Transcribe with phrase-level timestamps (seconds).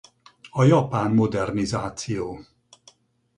[0.51, 2.39] A japán modernizáció.